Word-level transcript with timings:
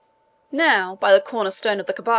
"Now, 0.51 0.95
by 0.95 1.13
the 1.13 1.21
corner 1.21 1.51
stone 1.51 1.79
of 1.79 1.85
the 1.85 1.93
Caaba!" 1.93 2.09